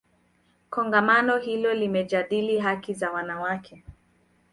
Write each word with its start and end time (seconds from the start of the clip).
kongamano 0.69 1.37
hilo 1.37 1.73
limejadili 1.73 2.59
haki 2.59 2.93
za 2.93 3.11
wanawake 3.11 3.83